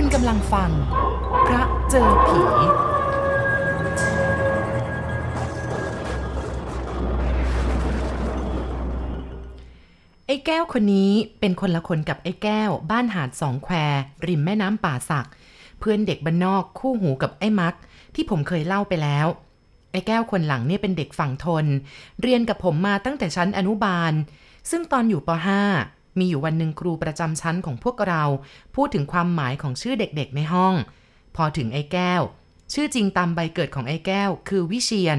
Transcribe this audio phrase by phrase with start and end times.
[0.00, 0.70] คุณกำลังฟัง
[1.46, 2.40] พระเจอผี
[10.26, 13.74] ไอ้แก้วคนนี้เป็นคนละคนกับไอ้แก้ว บ้านหาดสองแคว
[14.26, 15.28] ริมแม่น้ำป่าสัก
[15.78, 17.74] เพื่อนเด็กบ้านนอกคู่หูกับไอ้มัก
[18.14, 19.26] ที่ผมเคยเล่าไปแล้ว
[19.92, 21.66] ไอ้แก้วคนหลังเนี่ยเป็นเด็กฝั่งทน
[22.22, 24.12] เรียนกับผมมาตั้งแต่ชั้นอนุบาล
[24.70, 28.24] ซึ่งตอนอยู่ป .5 มีอยู่วันหนึ่งครูประจำชั้นของพวกเรา
[28.74, 30.74] พูดถึงความหมายของชื่อเด็กๆในห้อง
[31.36, 32.22] พอถึงไอ้แก้ว
[32.72, 35.18] ชื่อจริงตามใบเกิดของไอ้แก้ว คือวิเชียน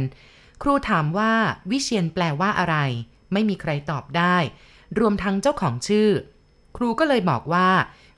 [0.62, 1.34] ครูถามว่า
[1.72, 2.78] วิเชียนแปลว่าอะไร
[3.34, 4.38] ไม่มีใครตอบได้
[5.00, 6.10] รวมทั้งเจ้าของชื่อ
[6.78, 7.70] ครูก็เลยบอกว่า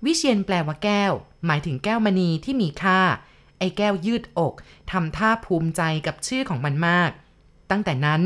[0.05, 1.11] วิเชียนแปลว่าแก้ว
[1.45, 2.99] หมายถึงแก้วมณีที่มีค่า
[3.59, 4.53] ไอ้แก้วยืดอก
[4.91, 7.11] ทำท่าภูมิใจกับชื่อของมันมาก
[7.71, 8.21] ตั้งแต่นั้น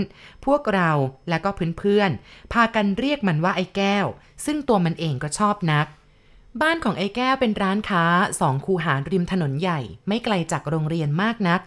[0.46, 0.92] พวกเรา
[1.30, 4.06] และก็เพื่อนๆ พากันเรียกมันว่าไอ้แก้ว
[4.46, 5.88] ซึ่งตัวมันเองก็ชอบนัก
[6.62, 8.06] บ้านของไอ้แก้วเป็นร้านค้า
[8.40, 11.62] สองคูหาริมถนนใหญ่ ไม่ไกลจากโรงเรียนมากนัก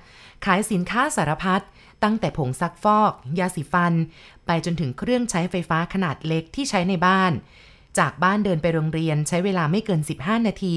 [0.44, 1.62] ขายสินค้าสารพัด
[2.02, 3.94] ตั้งแต่ผงซักฟอก ยาสีฟัน
[4.46, 7.32] ไปจนถึงเครื่องใช้ไฟฟ้าขนาดเล็กที่ใช้ในบ้าน
[7.98, 10.76] จากบ้านเดินไปโรงเรียนใช้เวลาไม่เกิน 15 นาที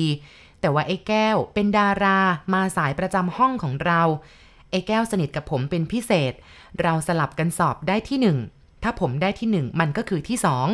[0.62, 2.20] แต่ว่าไอ้แก้วเป็นดารา
[2.54, 4.02] มาสายประจำห้องของเรา
[4.72, 6.34] ไอ้แก้วสนิทกับผมเป็นพิเศษ
[6.82, 8.38] เราสลับกันสอบได้ที่หนึ่ง
[8.84, 10.68] ถ้าผมได้ที่หนึ่งมันก็คือที่สอง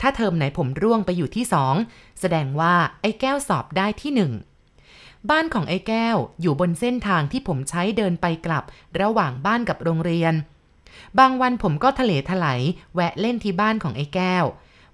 [0.00, 1.74] ถ้าเทอมไหนผมร่วงไปอยู่ที่สอง
[2.20, 4.32] แสดงว่าไอ้แก้วสอบได้ที่หนึ่ง
[5.30, 8.64] บ้านของไอ้แก้วอยู่บนเส้นทางที่ผมใช้เดินไปกลับ
[9.00, 10.34] ระหว่างบ้านกับโรงเรียน
[11.18, 12.60] บางวันผมก็ทะเลถลาย
[12.94, 14.44] แวะเล่นที่บ้านของไอ้แก้ว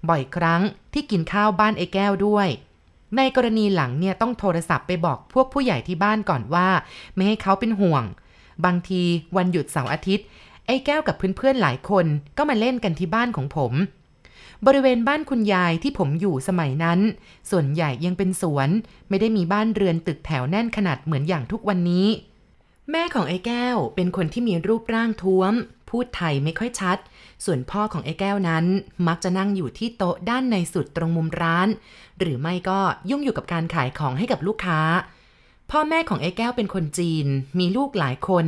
[0.09, 0.61] บ่อยครั้ง
[0.93, 2.47] ที่กินข้าวบ้านไอ้แก้วด้วย
[3.17, 6.67] ในกรณีหลังเนี่ยต้องโทรศัพท์ไปบอกพวกผู้ใหญ่ที่บ้านก่อนว่า
[7.15, 8.03] ไม่ให้เขาเป็นห่วง
[8.65, 9.03] บางที
[9.37, 10.25] วันหยุดเสาร์อาทิตย์
[10.65, 12.05] ไอ้แก้วกับเพื่อนๆหลายคน
[12.37, 13.73] ก็มาเล่นกันที่บ้านของผม
[14.65, 16.99] บริเวณบ้านคุณยายที่ผมอยู่สมัยนั้น
[17.51, 18.69] ส่วนใหญ่ยังเป็นสวน
[19.09, 22.07] ไม่ได้มีบ้านเรือนตึกแถวแน่นขนาดเหมือนอย่างทุกวันนี้
[22.91, 25.53] แม่ของไอ้แก้วเป็นคนที่มีรูปร่างท้วม
[25.89, 26.97] พูดไทยไม่ค่อยชัด
[27.45, 28.65] ส่วนพ่อของไอ้แก้วนั้น
[29.07, 31.67] มักจะนั่งอยู่ที่โต๊ะด้านในสุดตรงมุมร้าน
[32.19, 34.79] หรือไม่ก็ยุ่งอยู่กับการขายของให้กับลูกค้า
[35.71, 37.27] พ่อแม่ของไอ้แก้วเป็นคนจีน
[37.59, 38.45] มีลูกหลายคน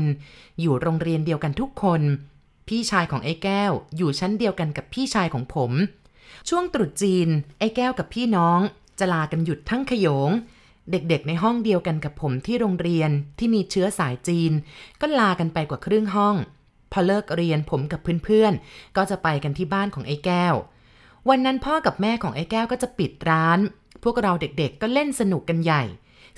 [0.61, 2.01] อยู่โรงเรียนเดียวกันทุกคน
[2.67, 5.71] พี่ชายของไอ้แก้วอยู่ชั้นเดียวกันกับพี่ชายของผม
[6.49, 7.27] ช่วงตรุษจีน
[7.59, 8.59] ไอ้แก้วกับพี่น้อง
[8.99, 10.31] จะลากันหยุดทั้งขยง
[10.91, 14.51] เด็กๆในห้องเดียวกันกับผมที่โรงเรียนที่มีเชื้อสายจีน
[15.01, 16.35] ก็ลากันไปกว่าครึ่งห้อง
[16.91, 20.53] พอเลิกเรียนผมกับเพื่อนๆ ก็จะไปกันที่บ้านของไอ้แก้ว
[21.29, 23.59] วันนั้นพ่อกับแม่ของไอ้แก้วก็จะปิดร้าน
[24.03, 25.83] พวกเราเด็กๆก็เล่นสนุกกันใหญ่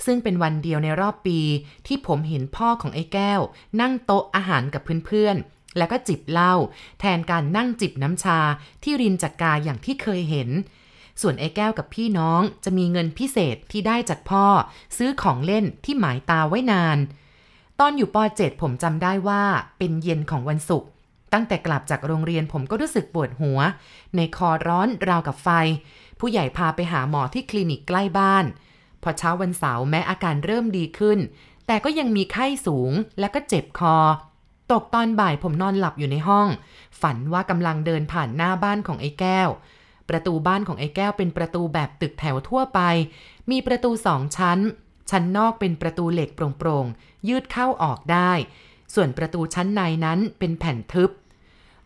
[0.06, 1.40] ซึ่งเป็นวันเดียวในรอบปี
[1.86, 3.40] ที่ผมเห็นพ่อของไอ้แก้ว
[3.80, 6.54] นั่งโต๊ะอาหารกับเพื่อนๆ แล้วก็จิบเหล้า
[7.00, 8.38] แทนการนั่งจิบน้ำชา
[8.82, 10.48] ที่รินจากกาอย่างที่เคยเห็น
[11.20, 14.46] ส่วนไอ้แก้วกับพี่น้องจะมีเงินพิเศษที่ได้จากพ่อ
[14.96, 16.98] ซื้อของเล่นที่หมายตาไว้นาน
[17.80, 19.42] ตอนอยู่ป .7 ผมจำได้ว่า
[19.78, 20.88] เป็นเย็นของวันศุกร์
[21.32, 23.58] ตั้งแต่กลับจากโรงเรียนผมก็รู้สึกปวดหัว
[24.16, 25.48] ในคอร้อนราวกับไฟ
[26.20, 28.44] ผู้ใหญ่พาไปหาหมอที่คลินิกใกล้บ้าน
[29.04, 31.18] พอเช้าวันเสาร์แม้อาการเริ่มดีขึ้น
[31.66, 33.96] แต่ก็ยังมีไข้สูงและก็เจ็บคอ
[34.72, 36.48] ตกตอนบ่ายผมนอนหลับอยู่ในห้อง
[37.00, 39.48] ฝันว่ากำลังเดินผ่านหน้าบ้านของไอ้แก้ว
[40.08, 42.80] ประตูบ้านของไอ้แก้วเป็นประตูแบบตึกแถวทั่วไป
[43.50, 44.58] มีประตูสองชั้น
[45.10, 48.32] ชั้นนอกเป็นประตูเหล็กโปร่งๆ ยืดเข้าออกได้
[48.94, 51.10] ส่วนประตูชั้นในนั้นเป็นแผ่นทึบ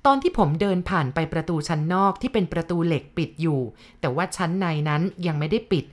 [0.07, 3.61] ตอนที่ผมเดินผ่านไปประตูชั้นนอกที่เป็นประตูเหล็กปิดอยู่
[4.01, 5.85] แต่ว่าชั้นในนั้นยังไม่ได้ปิด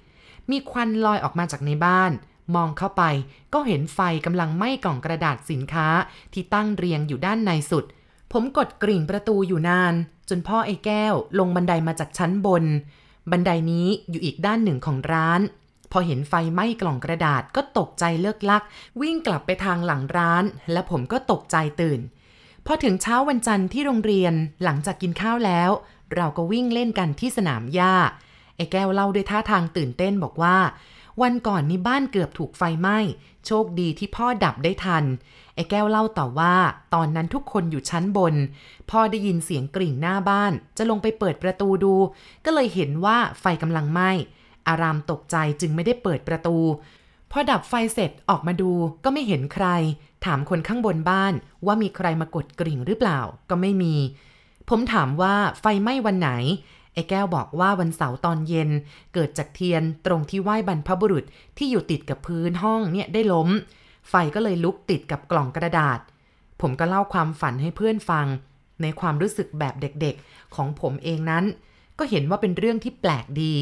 [0.51, 2.11] มีควันลอยออกมาจากในบ้าน
[2.55, 3.03] มองเข้าไป
[3.53, 5.87] ก็เห็นไฟกำลังไหม้กล่องกระดาษสินค้า
[6.33, 7.85] ที่ตั้งเรียงอยู่ด้านในสุด
[8.31, 9.93] ผมกดกริ่งประตูอยู่นาน
[10.29, 12.65] จนพ่อไอ้แก้วลงบันไดมาจากชั้นบน
[13.31, 15.41] บันไดนี้อยู่อีกด้านหนึ่งของร้าน
[15.91, 18.63] พอเห็นไฟไหม้กล่องกระดาษก็ตกใจเลิกลัก
[19.01, 21.99] วิ่งกลับไปทางหลังร้าน และผมก็ตกใจตื่น
[22.65, 24.33] พอถึงเช้าวันจันทร์ที่โรงเรียน
[24.63, 25.71] หลังจากกินข้าวแล้ว
[26.15, 27.95] เราก็วิ่งเล่นกันที่สนามหญ้า
[28.55, 30.57] ไอ้แก้วเล่าด้วยท่าทางตื่นเต้นบอกว่า
[31.21, 32.97] วันก่อนนี้บ้านเกือบถูกไฟไหม้
[33.45, 35.03] โชคดีที่พ่อดับได้ทัน
[35.55, 36.55] ไอ้แก้วเล่าต่อว่า
[36.93, 38.35] ตอนนั้นทุกคนอยู่ชั้นบน
[38.91, 41.93] พ่อได้ยินเสียงกริ่งหน้าบ้าน จะลงไปเปิดประตูดู
[42.45, 44.11] ก็เลยเห็นว่าไฟกำลังไหม้
[44.67, 46.57] อารามตกใจจึงไม่ได้เปิดประตู
[47.31, 48.71] พอดับไฟเสร็จออกมาดู
[49.03, 49.67] ก็ไม่เห็นใคร
[50.25, 51.33] ถามคนข้างบนบ้าน
[51.65, 53.19] ว่ามีใครมากดกริ่งหรือเปล่า
[53.49, 53.95] ก็ไม่มี
[54.69, 56.31] ผมถามว่าไฟไหม้วันไหน
[56.95, 58.69] ไอ้แก้วบอกว่าวันเสาร์ตอนเย็น
[59.13, 61.25] เกิดจากเทียนตรงที่ไหว้บรรพบุรุษ
[61.57, 63.49] ที่อยู่ติดกับพื้นห้องเนี่ยได้ล้ม
[64.09, 65.99] ไฟก็เลยลุกติดกับกล่องกระดาษ
[66.61, 68.27] ผมก็เล่าความฝันให้เพื่อนฟัง
[68.81, 71.45] ในความรู้สึกแบบเด็กๆ ของผมเองนั้น
[71.99, 73.53] ก็เห็นว่าเป็นเรื่องที่แปลกดี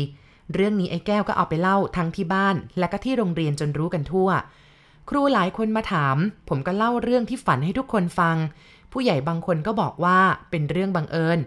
[0.53, 4.29] เรื่องนี้ไอ้แก้วก็เอาไปเล่าทั้งที่บ้าน และก็ที่โรงเรียนจนรู้กันทั่ว
[5.09, 6.17] ครูหลายคนมาถาม
[6.49, 8.37] ผมก็เล่าเรื่องที่ฝันให้ทุกคนฟัง
[8.91, 10.19] ผู้ใหญ่บางคนก็บอกว่า
[10.49, 11.39] เป็นเรื่องบังเอิญ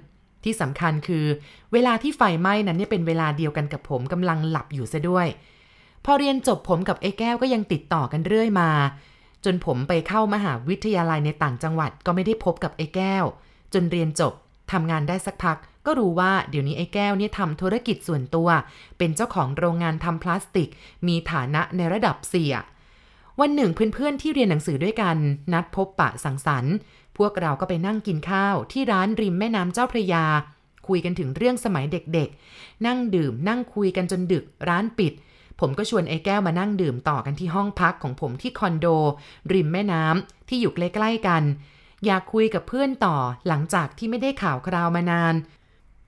[0.46, 1.24] ที่สำคัญคือ
[1.72, 5.26] เวลาที่ไฟไหม้นั้นเนี่ยเป็นเวลาเดียวกันกับผมกำลังหลับอยู่ซะด้วย
[6.04, 8.70] พอเรียนจบผมกับไอ้แก้วก็ยังติดต่อกันเรื่อยมา
[9.44, 13.24] จนผมไปเข้ามหาวิทยาลัยในต่างจังหวัดก็ไม่ได้พบกับไอ้แก้ว
[13.74, 14.32] จนเรียนจบ
[14.72, 15.56] ทำงานได้สักพัก
[15.86, 18.48] ก็รู้ว่าเดี๋ยวนี้ไอ้แก้วเนี่ยทำธุรกิจส่วนตัว
[18.98, 20.68] เป็นเจ้าของโรงงานทำพลาสติก
[21.06, 22.54] มีฐานะในระดับเสีย
[23.40, 25.16] วันหนึ่งเพื่อนๆที่เรียนหนังสือด้วยกัน
[25.52, 26.74] นัดพบปะสังสรรค์
[27.18, 30.24] พวกเราก็ไปนั่งกินข้าว ที่ร้านริมแม่น้ำเจ้าพระยา
[30.88, 35.12] คุยกันถึงเรื่องสมัยเด็กๆ นั่งดื่ม นั่งคุยกันจนดึกร้านปิด
[35.60, 38.86] ผมก็ชวนไอ้แก้วมานั่งดื่มต่อกันที่ห้องพักของผมที่คอนโด
[39.52, 41.42] ริมแม่น้ำที่อยู่ใกล้ๆกัน
[42.04, 43.16] อยากคุยกับเพื่อนต่อ
[43.48, 45.34] หลังจากที่ไม่ได้ข่าวคราวมานาน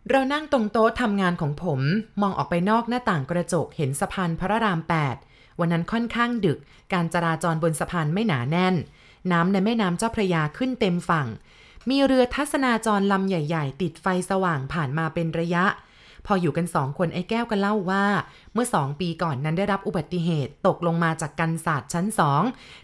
[0.09, 1.81] เรานั่งตรงโต๊ะทำงานของผม
[2.21, 5.28] มองออกไปนอกหน้าต่างกระจกเห็นสะพานพระราม 8
[5.61, 6.59] วันนั้นค่อนข้างดึก
[6.93, 8.75] การจราจรบนสะพานไม่หนาแน่น
[9.33, 11.27] น้ำในแม่น้ำเจ้าพระยาขึ้นเต็มฝั่ง
[11.89, 15.65] มีเรือทัศนาจรลำใหญ่ ๆ ติดไฟสว่างผ่านมาเป็นระยะ
[16.27, 18.05] พออยู่กันสองคนไอ้แก้วก็เล่าว่า
[18.53, 22.43] เมื่อสองปีก่อนนั้นได้รับอุบัติเหตุตกลงมาจากกันศาสตร์ชั้นสอง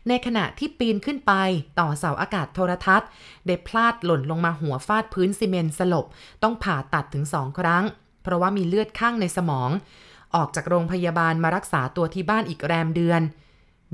[0.08, 1.32] ในขณะที่ปีนขึ้นไป
[1.80, 3.08] ต่อเสาอากาศโทรทัศน์
[3.46, 6.06] ได้พลาดหล่นลงมาหัวฟาดพื้นซีเมนต์สลบ
[6.42, 7.84] ต้องผ่าตัดถึงสองครั้ง
[8.22, 9.70] เพราะว่ามีเลือดข้างในสมอง
[10.36, 13.22] ออกจากโรงพยาบาลมารักษาตัวที่บ้านอีกแรมเดือน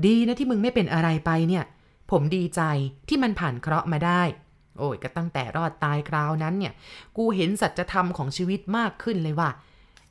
[0.05, 1.63] ดีนะที่มึงไม่เป็นอะไรไปเนี่ย
[2.11, 2.61] ผมดีใจ
[3.07, 4.21] ที่มันผ่านเคราะห์มาได้
[4.77, 6.73] โอ้ยก็ตั้งแต่รอดตายคราวนั้นเนี่ย
[7.17, 9.49] กูเห็นสัจธรรมของชีวิตมากขึ้นเลยว่า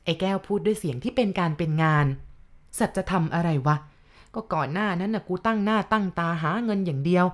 [0.03, 2.05] ไอ้แก้วพูดด้วยเสียงที่เป็นการเป็นงาน
[2.79, 3.75] สัจธรรมอะไรวะ
[4.35, 7.25] ก็ก่อนหน้านั้นนะกูตั้งหน้าตั้งตาหาเงินอย่างเดียว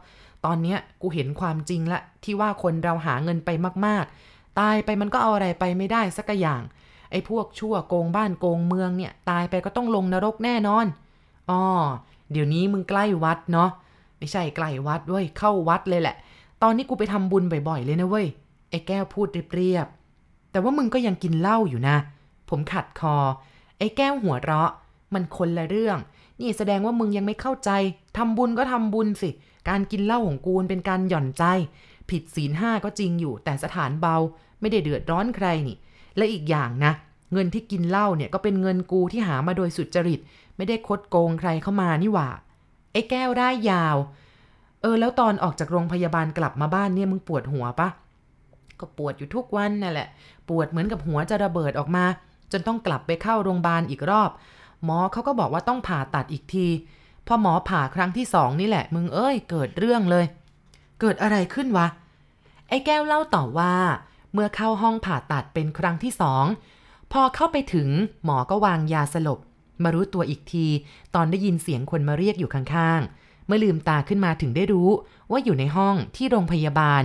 [0.46, 3.50] ตอนเนี้ยกูเห็นความจริงละที่ว่าคนเราหาเงินไป
[3.86, 6.62] มากๆ ตายไปมันก็เอาอะไรไปไม่ได้สักอย่าง
[7.12, 10.86] ไอ้พวกชั่วโกงบ้านโกงเมืองเนี่ย ตายไปก็ต้องลงนรกแน่นอน
[11.50, 11.62] อ๋อ
[12.32, 13.70] เดี๋ยวนี้มึงใกล้วัดเนาะ
[14.18, 16.16] ไม่ใช่ใกล้วัดเว้ยเข้าวัดเลยแหละ
[16.64, 18.28] ตอนนี้กูไปทำบุญบ่อยๆเลยนะเว้ย
[18.70, 21.98] ไอ้แก้วพูดเรียบๆแต่ว่ามึงก็ยังกินเหล้าอยู่นะ
[22.50, 23.16] ผมขัดคอ
[23.78, 24.72] ไอ้แก้วหัวเราะ
[25.14, 25.98] มันคนละเรื่อง
[26.40, 27.72] นี่แสดงว่ามึงยังไม่เข้าใจ
[28.18, 29.30] ทำบุญก็ทำบุญสิ
[29.70, 31.44] การกินเหล้าของกูเป็นการหย่อนใจ
[32.10, 34.16] ผิดศีลห้าก็จริงอยู่ แต่สถานเบา
[34.60, 35.78] ไม่ได้เดือดร้อนใครนี่
[36.18, 36.94] และอีกอย่างนะ
[37.34, 40.20] เงินที่กินเหล้าเนี่ยก็เป็นเงินกูที่หามาโดยสุจริต
[40.58, 42.30] ไม่ได้คดโกงใครเข้ามานี่หว่า
[42.92, 43.98] ไอ้แก้วได้ยาว
[44.82, 47.90] เออ แล้วตอนออกจากโรงพยาบาลกลับมาบ้านเนี่ยมึงปวดหัวปะ
[48.80, 50.08] ก็ปวดอยู่ทุกวันนั่นแหละ
[50.50, 52.06] ปวดเหมือนกับหัวจะระเบิดออกมา
[52.52, 54.30] จนต้องกลับไปเข้าโรงพยาบาลอีกรอบ
[54.84, 56.68] หมอเขาก็บอกว่าต้องผ่าตัดอีกที
[57.28, 60.26] พอหมอผ่าครั้งที่สองนี่แหละ มึงเอ้ย เกิดเรื่องเลย
[61.02, 61.88] เกิดอะไรขึ้นวะ
[62.70, 63.74] ไอ้แก้วเล่าต่อว่า
[64.38, 66.46] เมื่อเข้าห้องผ่าตัดเป็นครั้งที่สอง
[67.12, 67.90] พอเข้าไปถึง
[68.24, 69.40] หมอก็วางยาสลบ
[69.84, 70.68] มารู้ตัวอีกที
[71.16, 74.90] ตอนได้ยินเสียงคนมาเรียกอยู่ข้างๆ เมื่อลืมตาขึ้นมาถึงได้รู้
[75.32, 77.04] ว่าอยู่ในห้องที่โรงพยาบาล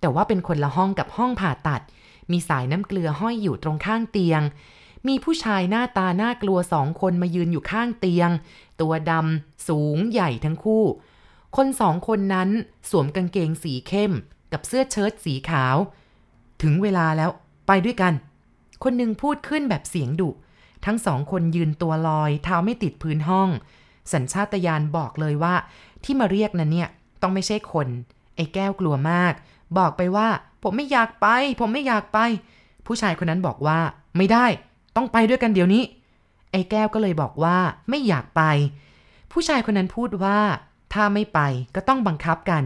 [0.00, 1.82] แต่ว่าเป็นคนละห้องกับห้องผ่าตัด
[2.30, 4.42] มีสายน้ำเกลือห้อยอยู่ตรงข้างเตียง
[5.08, 8.30] มีผู้ชายหน้าตาน่ากลัวสองคนมายืนอยู่ข้างเตียง
[8.80, 10.84] ตัวดำสูงใหญ่ทั้งคู่
[11.56, 12.50] คนสองคนนั้น
[12.90, 14.12] สวมกางเกงสีเข้ม
[14.52, 15.76] กับเสื้อเชิ้ตสีขาว
[16.62, 17.30] ถึงเวลาแล้ว
[17.66, 18.12] ไปด้วยกัน
[18.82, 20.30] คนหนึ่งพูดขึ้นแบบเสียงดุ
[20.84, 23.48] ทั้งสองคนยืนตัวลอย เท้าไม่ติดพื้นห้อง
[24.12, 25.54] สัญชาตญาณบอกเลยว่า
[26.04, 26.88] ที่มาเรียกนั้นเนี่ย
[27.22, 27.88] ต้องไม่ใช่คน
[28.36, 29.32] ไอ้แก้วกลัวมาก
[29.78, 30.28] บอกไปว่า
[30.62, 31.26] ผมไม่อยากไป
[31.60, 32.18] ผมไม่อยากไป
[32.86, 33.78] ผู้ชายคนนั้นบอกว่า
[34.16, 34.46] ไม่ได้
[34.96, 35.82] ต้องไปด้วยกันเดี๋ยวนี้
[36.52, 37.56] ไอ้แก้วก็เลยบอกว่า
[37.90, 38.42] ไม่อยากไป
[39.32, 40.38] ผู้ชายคนนั้นพูดว่า
[40.92, 41.40] ถ้าไม่ไป
[41.74, 42.64] ก็ต้องบังคับกัน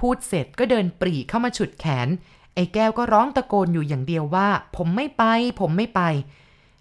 [0.00, 2.08] พูดเสร็จก็เดินปรีเข้ามาฉุดแขน
[2.58, 5.22] ไอ้แก้วก็ร้องตะโกนอยู่อย่างเดียวว่า ผมไม่ไป
[5.60, 6.00] ผมไม่ไป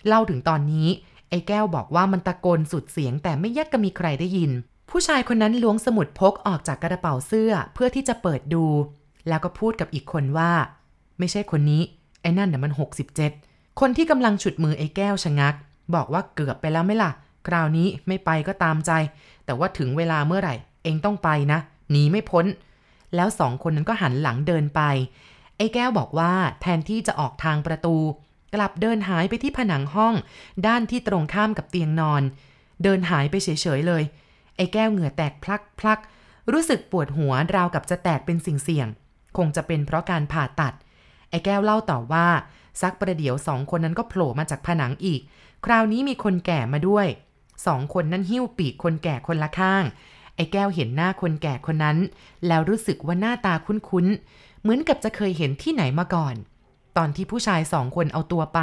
[0.08, 0.88] เล่าถึงตอนนี้
[1.30, 4.52] ไอ้แก้วบอกว่ามันตะโกนสุดเสียงแต่ไม่ยักจะมีใครได้ยิน
[4.90, 8.66] ผู้ชายคนนั้นล้วงสมุดพกออกจากกระเป๋าเสื้อเพื่อที่จะเปิดดู
[9.28, 10.52] แล้วก็พูดกับอีกคนว่า
[11.20, 11.82] ไม่ใช่คนนี้
[12.22, 12.72] ไอ้นั่นน่ะมัน
[13.26, 15.54] 67 คนที่กำลังฉุดมือไอ้แก้วชะงัก
[15.96, 17.12] บอกว่าเกือบไปแล้วไหมล่ะ
[17.48, 18.92] คราวนี้ไม่ไปก็ตามใจ
[19.46, 21.60] แต่ว่าถึงเวลาเมื่อไหร่ เองต้องไปนะ
[21.92, 22.46] หนีไม่พ้น
[23.16, 24.82] แล้วสองคนนั้นก็หันหลังเดินไป
[25.58, 27.96] ไอ้แก้วบอกว่าแทนที่จะออกทางประตู
[28.56, 30.14] กลับเดินหายไปที่ผนังห้อง
[30.68, 32.24] ด้านที่ตรงข้ามกับเตียงนอน
[32.84, 34.04] เดินหายไปเฉยๆเลย
[34.56, 36.00] ไอ้แก้วเหงื่อแตกพลักพลัก
[36.52, 38.88] รู้สึกปวดหัวราวกับจะแตกเป็นสิ่งเสี่ยง
[39.38, 40.74] คงจะเป็นเพราะการผ่าตัด
[41.30, 42.28] ไอ้แก้วเล่าต่อว่า
[42.82, 45.22] สักประเดี๋ยวสองคนนั้นก็โผล่มาจากผนังอีก
[45.66, 47.08] คราวนี้มีคนแก่มาด้วย
[47.68, 49.84] สองคนนั้นหิ้วปีกคนแก่คนละข้าง
[50.36, 51.98] ไอ้แก้วเห็นหน้าคนแก่คนนั้น
[52.48, 56.36] แล้วรู้สึกว่าหน้าตาคุ้นๆ เหมือนกับจะเคยเห็นที่ไหนมาก่อน
[56.98, 58.60] ตอนที่ผู้ชายสองคนเอาตัวไป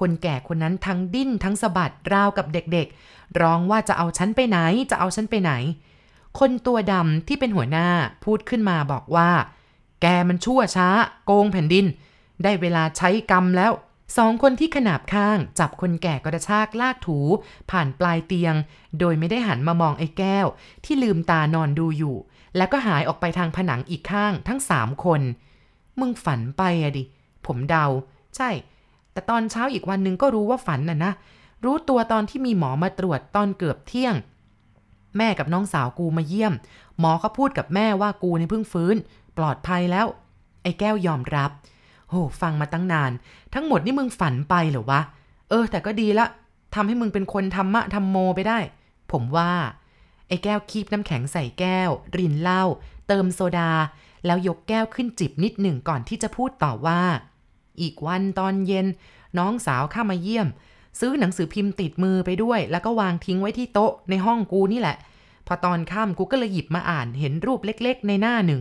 [0.00, 4.58] คนแก่คนนั้นทั้งดิ้นทั้งสะบัดราวกับเด็กๆ ร้องว่าจะเอาฉันไปไหน
[4.90, 5.52] จะเอาฉันไปไหน
[6.38, 7.88] คนตัวดำที่เป็นหัวหน้า
[8.24, 9.30] พูดขึ้นมาบอกว่า
[10.02, 10.88] แกมันชั่วช้า
[11.24, 11.86] โกงแผ่นดิน
[12.42, 13.72] ได้เวลาใช้กรรมแล้ว
[14.16, 17.18] สองคนที่ขนาบข้าง จับคนแก่กระชากลากถู
[17.70, 18.54] ผ่านปลายเตียง
[18.98, 20.46] โดยไม่ได้หันมามองไอ้แก้ว
[20.84, 22.16] ที่ลืมตานอนดูอยู่
[22.56, 25.20] แล้วก็หายออกไปทางผนังอีกข้างทั้งสามคน
[26.00, 27.04] มึงฝันไปอะดิ
[27.46, 27.86] ผมเดา
[28.36, 28.50] ใช่
[29.12, 31.12] แต่ตอนเช้าอีกวันหนึ่งก็รู้ว่าฝันน่ะนะ
[31.64, 34.14] รู้ตัวตอนที่มีหมอมาตรวจตอนเกือบเที่ยง
[35.16, 36.54] แม่กับน้องสาวกูมาเยี่ยม
[36.98, 38.96] หมอเขาพูดกับแม่ว่ากูในเพิ่งฟื้น
[39.38, 40.06] ปลอดภัยแล้ว
[40.62, 41.50] ไอ้แก้วยอมรับ
[42.08, 43.12] โห ฟังมาตั้งนาน
[43.54, 45.00] ทั้งหมดนี่มึงฝันไปเหรอวะ
[45.48, 46.26] เออ แต่ก็ดีละ
[46.74, 48.58] ทำให้มึงเป็นคนธรรมะธรรมโมไปได้
[49.12, 49.50] ผมว่า
[50.28, 52.62] ไอ้แก้วคีบน้ำแข็งใส่แก้ว รินเหล้า
[53.08, 53.72] เติมโซดา
[54.26, 57.00] แล้วยกแก้วขึ้นจิบนิดหนึ่งก่อนที่จะพูดต่อว่า
[57.80, 58.86] อีกวันตอนเย็น
[59.38, 60.48] น้องสาวเข้ามาเยี่ยม
[61.00, 64.96] ซื้อหนังสือพิมพ์ติดมือไปด้วย แล้วก็วางทิ้งไว้ที่โต๊ะในห้องกูนี่แหละ
[65.46, 68.60] พอตอนค่ำกูก็เลยหยิบมาอ่านเห็นรูปเล็กๆ ในหน้าหนึ่ง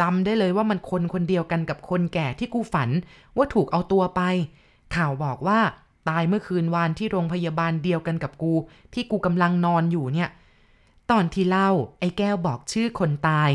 [0.00, 2.90] จำได้เลยว่ามันคนคนเดียวกันกับคนแก่ที่กูฝัน
[3.36, 4.20] ว่าถูกเอาตัวไป
[4.94, 5.60] ข่าวบอกว่า
[6.08, 8.52] ตายเมื่อคืนวานที่โรงพยาบาลเดียวกันกับกู
[8.94, 10.28] ที่กูกำลังนอนอยู่เนี่ย
[11.10, 13.50] ตอนที่เล่าไอ้แก้วบอกชื่อคนตาย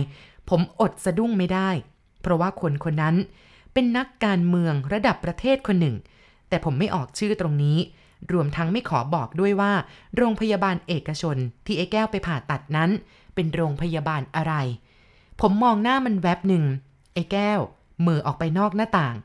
[0.49, 1.69] ผมอดสะดุ้งไม่ได้
[2.21, 3.15] เพราะว่าคนคนนั้น
[3.73, 5.95] เป็นนักการเมืองระดับประเทศคนหนึ่ง
[6.49, 7.77] แต่ผมไม่ออกชื่อตรงนี้
[8.31, 9.73] รวมทั้งไม่ขอบอกด้วยว่า
[10.17, 12.89] โรงพยาบาลเอกชนที่ไอ้แก้วไปผ่าตัดนั้น
[13.35, 14.53] เป็นโรงพยาบาลอะไร
[15.41, 16.65] ผมมองหน้ามันแวบหนึ่ง
[17.13, 17.59] ไอ้แก้ว
[18.05, 19.15] มือออกไปนอกหน้าต่าง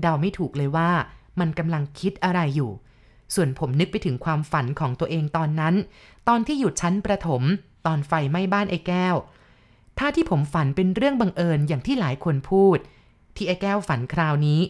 [0.00, 0.90] เดาไม่ถูกเลยว่า
[1.40, 2.70] มันกำลังคิดอะไรอยู่
[3.34, 5.74] ส่วนผมนึกไปถึงความฝันของตัวเองตอนนั้น
[6.28, 7.42] ตอนที่อยู่ชั้นประถม
[7.86, 9.16] ตอนไฟไหม้บ้านไอ้แก้ว
[9.98, 12.78] ถ้าที่ผมฝันเป็นเรื่องบังเอิญอย่างที่หลายคนพูด
[13.36, 14.60] ที่ไอ้แก้วฝันคราวนี้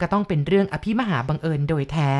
[0.00, 2.12] ก็ต้องเป็นเรื่องอภิมหาบังเอิญโดยแท้